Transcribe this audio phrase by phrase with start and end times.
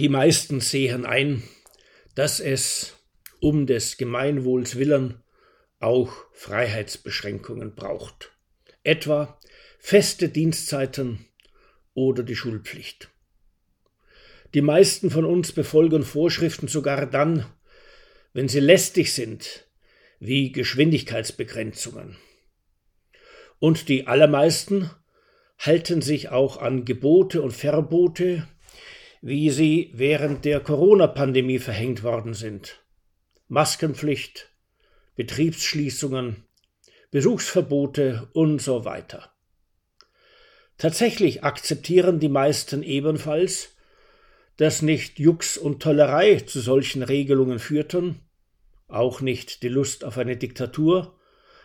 [0.00, 1.42] Die meisten sehen ein,
[2.14, 2.96] dass es
[3.38, 5.22] um des Gemeinwohls willen
[5.78, 8.32] auch Freiheitsbeschränkungen braucht,
[8.82, 9.38] etwa
[9.78, 11.26] feste Dienstzeiten
[11.92, 13.10] oder die Schulpflicht.
[14.54, 17.44] Die meisten von uns befolgen Vorschriften sogar dann,
[18.32, 19.68] wenn sie lästig sind,
[20.18, 22.16] wie Geschwindigkeitsbegrenzungen.
[23.58, 24.90] Und die allermeisten
[25.58, 28.48] halten sich auch an Gebote und Verbote,
[29.20, 32.82] wie sie während der Corona-Pandemie verhängt worden sind.
[33.48, 34.48] Maskenpflicht,
[35.16, 36.44] Betriebsschließungen,
[37.10, 39.32] Besuchsverbote und so weiter.
[40.78, 43.76] Tatsächlich akzeptieren die meisten ebenfalls,
[44.56, 48.20] dass nicht Jux und Tollerei zu solchen Regelungen führten,
[48.88, 51.18] auch nicht die Lust auf eine Diktatur,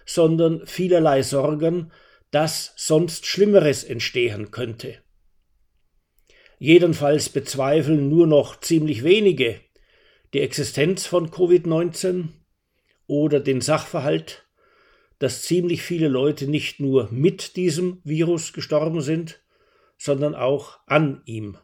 [0.05, 1.91] sondern vielerlei Sorgen,
[2.32, 5.05] dass sonst Schlimmeres entstehen könnte.
[6.58, 9.60] Jedenfalls bezweifeln nur noch ziemlich wenige
[10.34, 12.27] die Existenz von Covid-19
[13.07, 14.46] oder den Sachverhalt,
[15.20, 19.41] dass ziemlich viele Leute nicht nur mit diesem Virus gestorben sind,
[19.98, 21.57] sondern auch an ihm.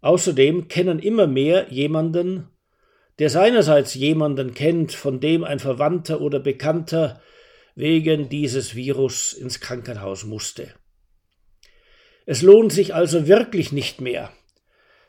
[0.00, 2.48] Außerdem kennen immer mehr jemanden,
[3.18, 7.20] der seinerseits jemanden kennt, von dem ein Verwandter oder Bekannter
[7.74, 10.74] wegen dieses Virus ins Krankenhaus musste.
[12.30, 14.32] Es lohnt sich also wirklich nicht mehr,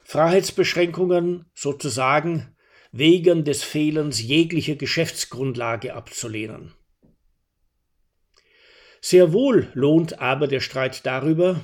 [0.04, 2.56] Freiheitsbeschränkungen sozusagen
[2.92, 6.74] wegen des Fehlens jeglicher Geschäftsgrundlage abzulehnen.
[9.02, 11.62] Sehr wohl lohnt aber der Streit darüber,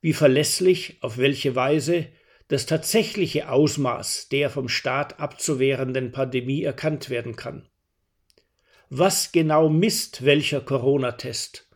[0.00, 2.08] wie verlässlich, auf welche Weise
[2.48, 7.68] das tatsächliche Ausmaß der vom Staat abzuwehrenden Pandemie erkannt werden kann.
[8.90, 11.67] Was genau misst welcher Corona-Test?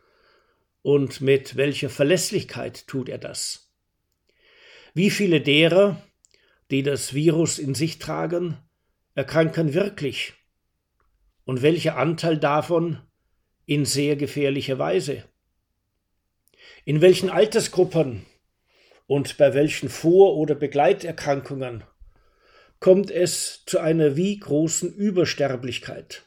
[0.83, 3.73] Und mit welcher Verlässlichkeit tut er das?
[4.93, 5.99] Wie viele derer,
[6.69, 8.57] die das Virus in sich tragen,
[9.15, 10.33] erkranken wirklich?
[11.45, 13.01] Und welcher Anteil davon
[13.65, 15.23] in sehr gefährlicher Weise.
[16.85, 18.25] In welchen Altersgruppen
[19.07, 21.83] und bei welchen Vor- oder Begleiterkrankungen
[22.79, 26.23] kommt es zu einer wie großen Übersterblichkeit?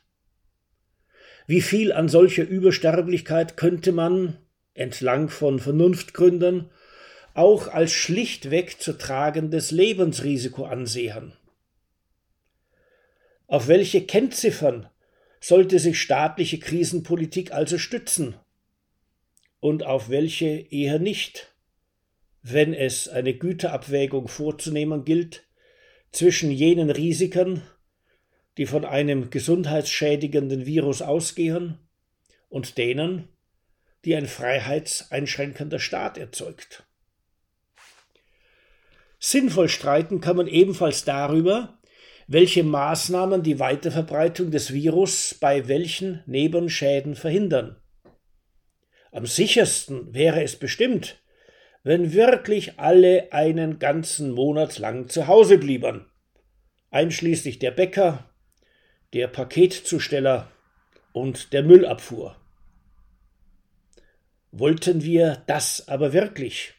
[1.47, 4.39] Wie viel an solcher Übersterblichkeit könnte man,
[4.77, 6.71] entlang von Vernunftgründen,
[7.35, 11.33] auch als schlichtweg zu tragendes Lebensrisiko ansehen?
[13.47, 14.89] Auf welche Kennziffern
[15.41, 18.35] sollte sich staatliche Krisenpolitik also stützen
[19.61, 21.55] und auf welche eher nicht,
[22.43, 25.45] wenn es eine Güterabwägung vorzunehmen gilt
[26.13, 27.63] zwischen jenen Risiken,
[28.57, 31.79] die von einem gesundheitsschädigenden Virus ausgehen,
[32.49, 33.29] und denen,
[34.07, 36.85] die ein freiheitseinschränkender Staat erzeugt.
[39.19, 41.81] Sinnvoll streiten kann man ebenfalls darüber,
[42.29, 47.77] welche Maßnahmen die Weiterverbreitung des Virus bei welchen Nebenschäden verhindern.
[49.11, 51.21] Am sichersten wäre es bestimmt,
[51.83, 56.07] wenn wirklich alle einen ganzen Monat lang zu Hause blieben,
[56.91, 58.31] einschließlich der Bäcker,
[59.15, 60.51] der Paketzusteller
[61.13, 62.37] und der Müllabfuhr.
[64.59, 66.77] Wollten wir das aber wirklich?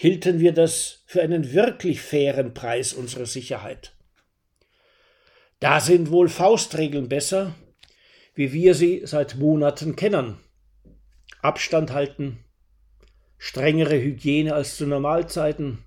[0.00, 3.92] hielten wir das für einen wirklich fairen Preis unserer Sicherheit.
[5.58, 7.54] Da sind wohl Faustregeln besser,
[8.34, 10.38] wie wir sie seit Monaten kennen.
[11.42, 12.42] Abstand halten,
[13.36, 15.84] strengere Hygiene als zu Normalzeiten,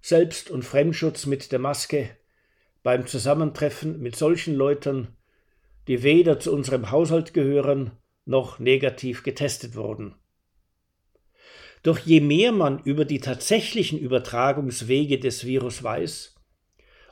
[0.00, 2.08] Selbst- und Fremdschutz mit der Maske
[2.82, 5.08] beim Zusammentreffen mit solchen Leuten,
[5.88, 7.90] die weder zu unserem Haushalt gehören
[8.26, 10.14] noch negativ getestet wurden.
[11.82, 16.34] Doch je mehr man über die tatsächlichen Übertragungswege des Virus weiß,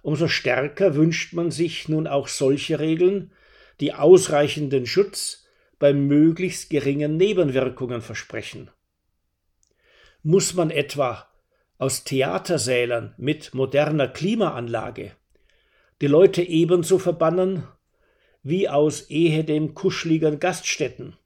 [0.03, 3.33] umso stärker wünscht man sich nun auch solche Regeln,
[3.81, 5.47] die ausreichenden Schutz
[5.79, 8.71] bei möglichst geringen Nebenwirkungen versprechen.
[10.23, 11.29] Muss man etwa
[11.79, 15.13] aus Theatersälen mit moderner Klimaanlage
[16.01, 17.65] die Leute ebenso verbannen
[18.45, 21.17] wie aus ehedem kuscheligen Gaststätten?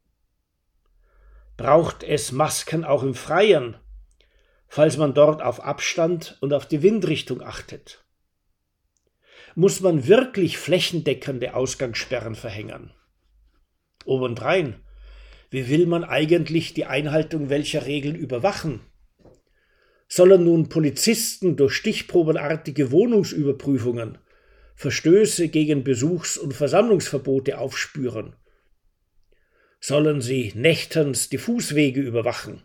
[1.59, 3.77] braucht es Masken auch im Freien,
[4.69, 8.05] falls man dort auf Abstand und auf die Windrichtung achtet.
[9.55, 12.93] Muss man wirklich flächendeckende Ausgangssperren verhängen?
[14.05, 14.77] Obendrein,
[15.51, 18.81] wie will man eigentlich die Einhaltung welcher Regeln überwachen?
[20.07, 24.19] Sollen nun Polizisten durch stichprobenartige Wohnungsüberprüfungen
[24.79, 28.37] Verstöße gegen Besuchs- und Versammlungsverbote aufspüren
[29.81, 32.63] sollen sie nächtens die Fußwege überwachen.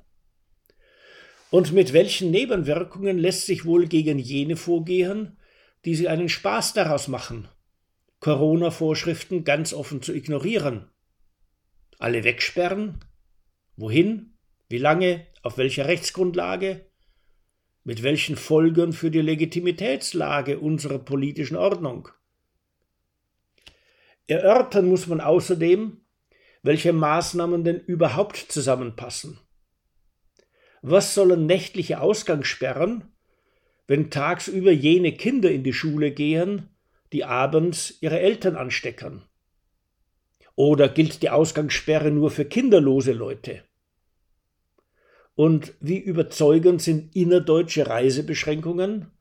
[1.50, 5.40] Und mit welchen Nebenwirkungen lässt sich wohl gegen jene vorgehen,
[5.86, 7.48] die sie einen Spaß daraus machen,
[8.20, 10.92] Corona-Vorschriften ganz offen zu ignorieren?
[11.98, 13.04] Alle wegsperren?
[13.76, 14.38] Wohin?
[14.70, 15.26] Wie lange?
[15.42, 16.86] Auf welcher Rechtsgrundlage?
[17.86, 22.08] Mit welchen Folgen für die Legitimitätslage unserer politischen Ordnung?
[24.26, 25.98] Erörtern muss man außerdem,
[26.62, 29.38] welche Maßnahmen denn überhaupt zusammenpassen.
[30.82, 33.12] Was sollen nächtliche Ausgangssperren,
[33.86, 36.70] wenn tagsüber jene Kinder in die Schule gehen,
[37.12, 39.24] die abends ihre Eltern anstecken?
[40.56, 43.66] Oder gilt die Ausgangssperre nur für kinderlose Leute?
[45.36, 49.12] Und wie überzeugend sind innerdeutsche Reisebeschränkungen,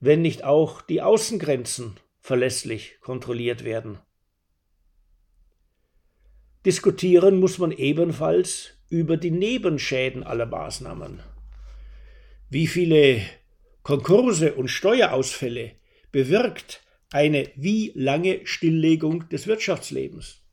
[0.00, 3.98] wenn nicht auch die Außengrenzen verlässlich kontrolliert werden?
[6.64, 11.22] Diskutieren muss man ebenfalls über die Nebenschäden aller Maßnahmen.
[12.50, 13.22] Wie viele
[13.84, 15.72] Konkurse und Steuerausfälle
[16.10, 16.82] bewirkt
[17.12, 20.45] eine wie lange Stilllegung des Wirtschaftslebens?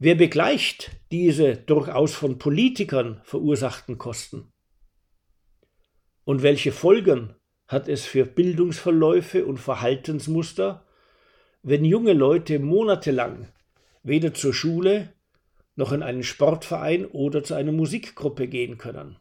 [0.00, 4.52] Wer begleicht diese durchaus von Politikern verursachten Kosten?
[6.22, 7.34] Und welche Folgen
[7.66, 10.86] hat es für Bildungsverläufe und Verhaltensmuster,
[11.64, 13.48] wenn junge Leute monatelang
[14.04, 15.12] weder zur Schule
[15.74, 19.16] noch in einen Sportverein oder zu einer Musikgruppe gehen können.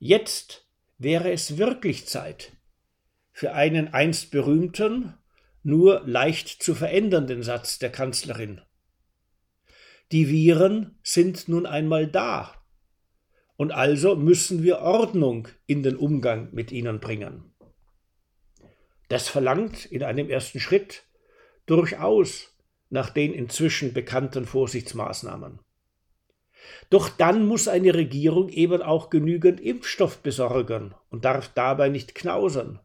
[0.00, 0.66] Jetzt
[0.98, 2.56] wäre es wirklich Zeit
[3.30, 5.14] für einen einst berühmten,
[5.62, 8.60] nur leicht zu verändernden Satz der Kanzlerin.
[10.12, 12.54] Die Viren sind nun einmal da,
[13.56, 17.52] und also müssen wir Ordnung in den Umgang mit ihnen bringen.
[19.08, 21.04] Das verlangt in einem ersten Schritt
[21.66, 22.56] durchaus
[22.88, 25.60] nach den inzwischen bekannten Vorsichtsmaßnahmen.
[26.90, 32.80] Doch dann muss eine Regierung eben auch genügend Impfstoff besorgen und darf dabei nicht knausern.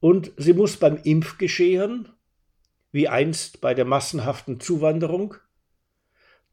[0.00, 2.08] Und sie muss beim Impfgeschehen,
[2.92, 5.34] wie einst bei der massenhaften Zuwanderung,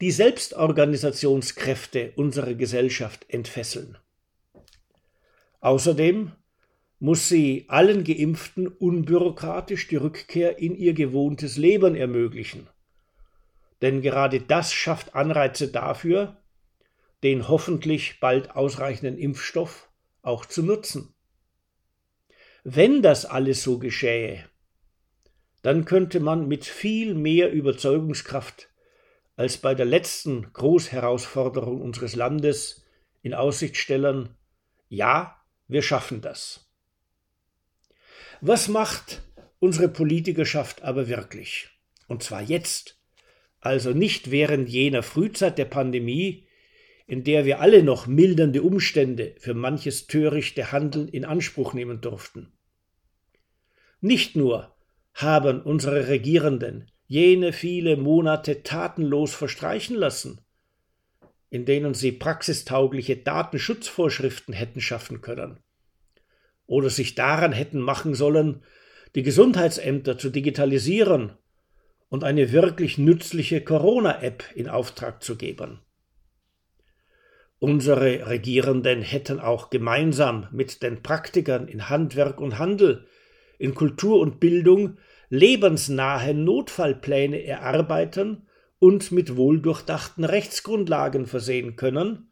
[0.01, 3.97] die Selbstorganisationskräfte unserer Gesellschaft entfesseln.
[5.61, 6.33] Außerdem
[6.99, 12.67] muss sie allen Geimpften unbürokratisch die Rückkehr in ihr gewohntes Leben ermöglichen.
[13.81, 16.41] Denn gerade das schafft Anreize dafür,
[17.23, 19.89] den hoffentlich bald ausreichenden Impfstoff
[20.21, 21.13] auch zu nutzen.
[22.63, 24.45] Wenn das alles so geschähe,
[25.61, 28.69] dann könnte man mit viel mehr Überzeugungskraft
[29.35, 32.85] als bei der letzten Großherausforderung unseres Landes
[33.21, 34.29] in Aussicht stellen,
[34.87, 36.69] ja, wir schaffen das.
[38.41, 39.23] Was macht
[39.59, 41.69] unsere Politikerschaft aber wirklich?
[42.07, 42.99] Und zwar jetzt.
[43.59, 46.47] Also nicht während jener Frühzeit der Pandemie,
[47.07, 52.53] in der wir alle noch mildernde Umstände für manches törichte Handeln in Anspruch nehmen durften.
[54.01, 54.75] Nicht nur
[55.13, 60.41] haben unsere Regierenden jene viele Monate tatenlos verstreichen lassen,
[61.49, 65.59] in denen sie praxistaugliche Datenschutzvorschriften hätten schaffen können,
[66.65, 68.63] oder sich daran hätten machen sollen,
[69.13, 71.33] die Gesundheitsämter zu digitalisieren
[72.09, 75.81] und eine wirklich nützliche Corona-App in Auftrag zu geben.
[77.59, 83.07] Unsere Regierenden hätten auch gemeinsam mit den Praktikern in Handwerk und Handel,
[83.57, 84.97] in Kultur und Bildung
[85.35, 88.47] lebensnahe Notfallpläne erarbeiten
[88.79, 92.31] und mit wohldurchdachten Rechtsgrundlagen versehen können,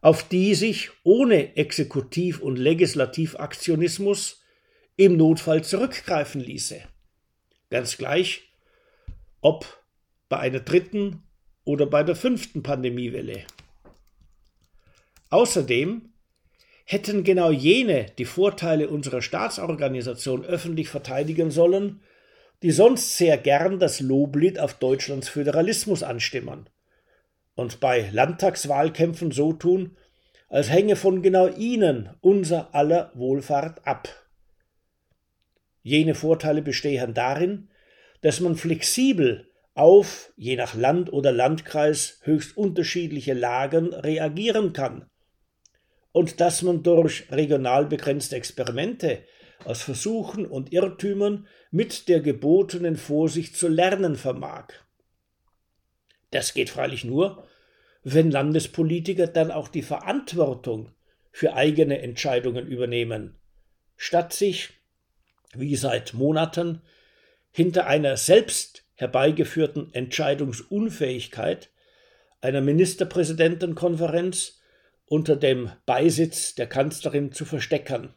[0.00, 4.42] auf die sich ohne Exekutiv- und Legislativaktionismus
[4.96, 6.80] im Notfall zurückgreifen ließe.
[7.70, 8.52] Ganz gleich,
[9.40, 9.66] ob
[10.28, 11.22] bei einer dritten
[11.64, 13.44] oder bei der fünften Pandemiewelle.
[15.30, 16.12] Außerdem
[16.86, 22.00] hätten genau jene die Vorteile unserer Staatsorganisation öffentlich verteidigen sollen,
[22.62, 26.70] die sonst sehr gern das Loblied auf Deutschlands Föderalismus anstimmen
[27.56, 29.96] und bei Landtagswahlkämpfen so tun,
[30.48, 34.08] als hänge von genau ihnen unser aller Wohlfahrt ab.
[35.82, 37.68] Jene Vorteile bestehen darin,
[38.20, 45.06] dass man flexibel auf, je nach Land oder Landkreis, höchst unterschiedliche Lagen reagieren kann
[46.16, 49.22] und dass man durch regional begrenzte Experimente
[49.66, 54.68] aus Versuchen und Irrtümern mit der gebotenen Vorsicht zu lernen vermag.
[56.30, 57.46] Das geht freilich nur,
[58.02, 60.90] wenn Landespolitiker dann auch die Verantwortung
[61.32, 63.38] für eigene Entscheidungen übernehmen,
[63.98, 64.70] statt sich,
[65.52, 66.80] wie seit Monaten,
[67.50, 71.68] hinter einer selbst herbeigeführten Entscheidungsunfähigkeit
[72.40, 74.55] einer Ministerpräsidentenkonferenz
[75.06, 78.14] unter dem Beisitz der Kanzlerin zu versteckern.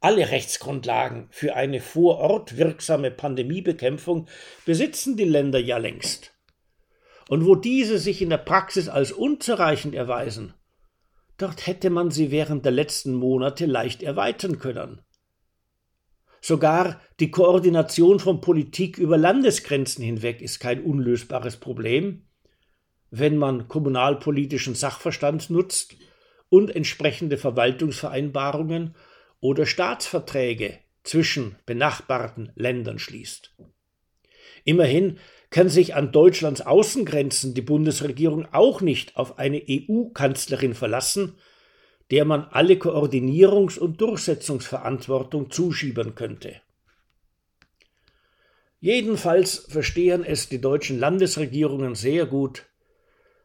[0.00, 4.28] Alle Rechtsgrundlagen für eine vor Ort wirksame Pandemiebekämpfung
[4.64, 6.32] besitzen die Länder ja längst.
[7.28, 10.54] Und wo diese sich in der Praxis als unzureichend erweisen,
[11.36, 15.02] dort hätte man sie während der letzten Monate leicht erweitern können.
[16.40, 22.27] Sogar die Koordination von Politik über Landesgrenzen hinweg ist kein unlösbares Problem,
[23.10, 25.96] wenn man kommunalpolitischen Sachverstand nutzt
[26.48, 28.94] und entsprechende Verwaltungsvereinbarungen
[29.40, 33.54] oder Staatsverträge zwischen benachbarten Ländern schließt.
[34.64, 35.18] Immerhin
[35.50, 41.36] kann sich an Deutschlands Außengrenzen die Bundesregierung auch nicht auf eine EU-Kanzlerin verlassen,
[42.10, 46.60] der man alle Koordinierungs- und Durchsetzungsverantwortung zuschieben könnte.
[48.80, 52.66] Jedenfalls verstehen es die deutschen Landesregierungen sehr gut,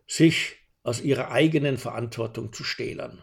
[0.07, 3.21] sich aus ihrer eigenen Verantwortung zu stehlen.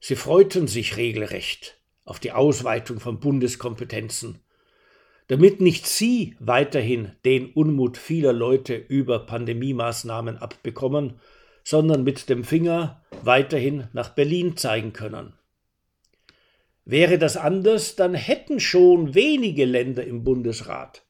[0.00, 4.40] Sie freuten sich regelrecht auf die Ausweitung von Bundeskompetenzen,
[5.28, 11.20] damit nicht sie weiterhin den Unmut vieler Leute über Pandemiemaßnahmen abbekommen,
[11.64, 15.32] sondern mit dem Finger weiterhin nach Berlin zeigen können.
[16.84, 21.05] Wäre das anders, dann hätten schon wenige Länder im Bundesrat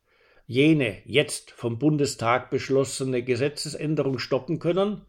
[0.47, 5.03] jene jetzt vom Bundestag beschlossene Gesetzesänderung stoppen können,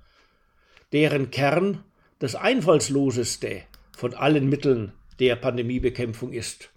[0.92, 1.84] deren Kern
[2.20, 3.64] das einfallsloseste
[3.96, 6.72] von allen Mitteln der Pandemiebekämpfung ist,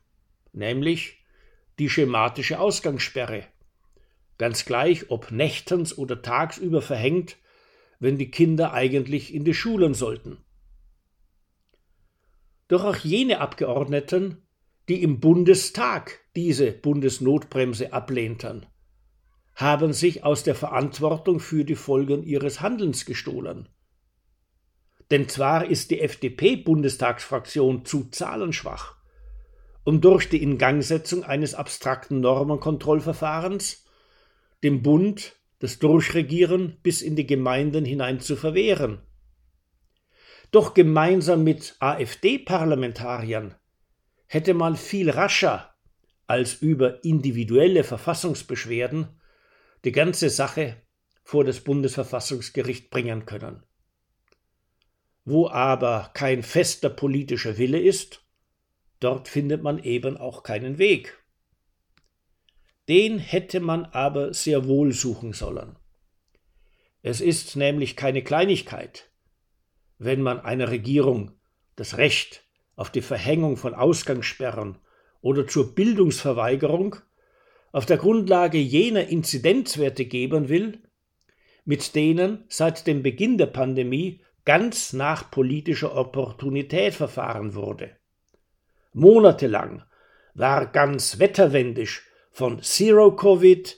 [0.53, 1.19] nämlich
[1.79, 3.45] die schematische Ausgangssperre,
[4.39, 7.37] ganz gleich ob nächtens oder tagsüber verhängt,
[7.99, 10.39] wenn die Kinder eigentlich in die Schulen sollten.
[12.69, 14.43] Doch auch jene Abgeordneten,
[14.89, 18.67] die im Bundestag diese Bundesnotbremse ablehnten,
[19.55, 23.69] haben sich aus der Verantwortung für die Folgen ihres Handelns gestohlen.
[25.11, 28.95] Denn zwar ist die FDP-Bundestagsfraktion zu zahlenschwach,
[29.85, 33.85] um durch die Ingangsetzung eines abstrakten Normenkontrollverfahrens
[34.63, 39.03] dem Bund das Durchregieren bis in die Gemeinden hinein zu verwehren.
[40.51, 43.55] Doch gemeinsam mit AfD-Parlamentariern
[44.27, 45.70] hätte man viel rascher
[46.31, 49.09] als über individuelle Verfassungsbeschwerden
[49.85, 50.77] die ganze Sache
[51.25, 53.65] vor das Bundesverfassungsgericht bringen können.
[55.25, 58.25] Wo aber kein fester politischer Wille ist,
[59.01, 61.19] dort findet man eben auch keinen Weg.
[62.89, 65.81] Den hätte man aber sehr wohl suchen sollen.
[67.03, 69.11] Es ist nämlich keine Kleinigkeit,
[69.99, 71.33] wenn man einer Regierung
[71.75, 72.47] das Recht
[72.77, 74.79] auf die Verhängung von Ausgangssperren
[75.23, 76.97] oder zur Bildungsverweigerung
[77.73, 80.79] auf der Grundlage jener Inzidenzwerte geben will,
[81.65, 87.97] mit denen seit dem Beginn der Pandemie ganz nach politischer Opportunität verfahren wurde.
[88.93, 89.85] Monatelang
[90.35, 93.77] war ganz wetterwendisch von Zero Covid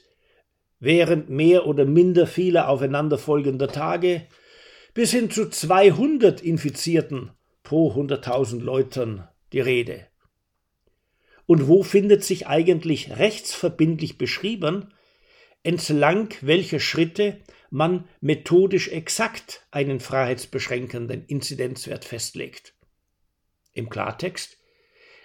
[0.79, 4.27] während mehr oder minder vieler aufeinanderfolgender Tage
[4.95, 7.31] bis hin zu 200 Infizierten
[7.63, 10.07] pro 100.000 Leuten die Rede.
[11.47, 14.93] Und wo findet sich eigentlich rechtsverbindlich beschrieben,
[15.63, 22.75] entlang welcher Schritte man methodisch exakt einen freiheitsbeschränkenden Inzidenzwert festlegt.
[23.73, 24.59] Im Klartext,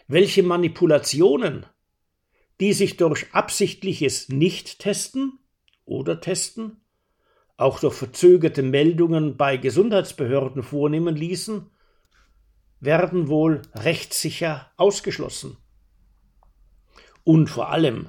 [0.07, 1.65] welche Manipulationen,
[2.59, 5.39] die sich durch absichtliches Nicht-Testen
[5.85, 6.81] oder Testen,
[7.57, 11.69] auch durch verzögerte Meldungen bei Gesundheitsbehörden vornehmen ließen,
[12.79, 15.57] werden wohl rechtssicher ausgeschlossen.
[17.27, 18.07] Und vor allem,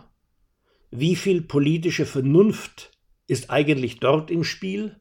[0.93, 2.93] wie viel politische Vernunft
[3.27, 5.01] ist eigentlich dort im Spiel,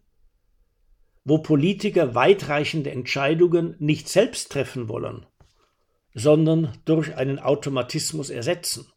[1.23, 5.27] wo Politiker weitreichende Entscheidungen nicht selbst treffen wollen,
[6.15, 8.91] sondern durch einen Automatismus ersetzen.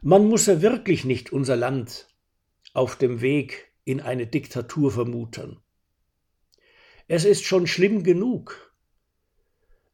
[0.00, 2.06] Man muss ja wirklich nicht unser Land
[2.72, 5.58] auf dem Weg in eine Diktatur vermuten.
[7.08, 8.72] Es ist schon schlimm genug,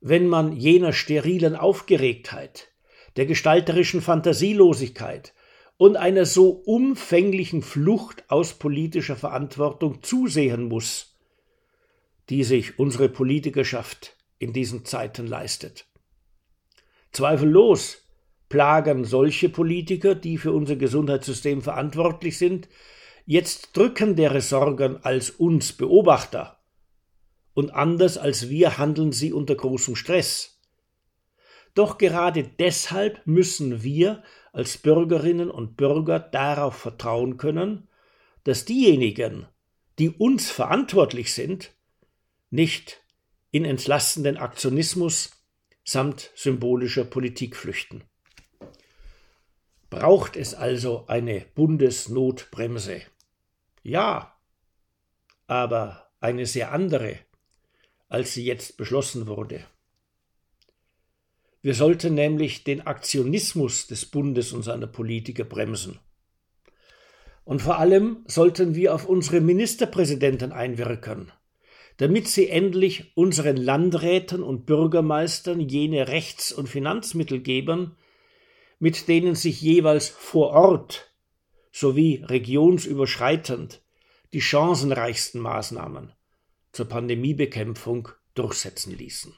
[0.03, 2.69] wenn man jener sterilen Aufgeregtheit,
[3.17, 5.35] der gestalterischen Fantasielosigkeit
[5.77, 11.19] und einer so umfänglichen Flucht aus politischer Verantwortung zusehen muss,
[12.31, 15.87] die sich unsere Politikerschaft in diesen Zeiten leistet.
[17.13, 17.99] Zweifellos
[18.49, 22.69] plagen solche Politiker, die für unser Gesundheitssystem verantwortlich sind,
[23.25, 26.59] jetzt drückendere Sorgen als uns Beobachter.
[27.55, 30.52] Und anders als wir handeln sie unter großem Stress.
[31.75, 37.89] Doch gerade deshalb müssen wir als Bürgerinnen und Bürger darauf vertrauen können,
[38.45, 39.47] dass diejenigen,
[39.99, 41.73] die uns verantwortlich sind,
[42.51, 43.03] nicht
[43.51, 45.31] in entlastenden Aktionismus
[45.85, 48.05] samt symbolischer Politik flüchten.
[49.89, 53.03] Braucht es also eine Bundesnotbremse?
[53.83, 54.39] Ja,
[55.47, 57.19] aber eine sehr andere,
[58.09, 59.67] als sie jetzt beschlossen wurde.
[61.63, 66.01] Wir sollten nämlich den Aktionismus des Bundes und seiner Politiker bremsen.
[67.45, 71.31] Und vor allem sollten wir auf unsere Ministerpräsidenten einwirken,
[71.99, 77.97] damit sie endlich unseren Landräten und Bürgermeistern jene Rechts- und Finanzmittel geben,
[78.81, 81.15] mit denen sich jeweils vor Ort
[81.71, 83.83] sowie regionsüberschreitend
[84.33, 86.13] die chancenreichsten Maßnahmen
[86.73, 89.33] zur Pandemiebekämpfung durchsetzen ließen.